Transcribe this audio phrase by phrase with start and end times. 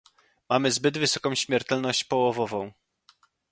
[0.49, 2.71] Mamy zbyt wysoką śmiertelność połowową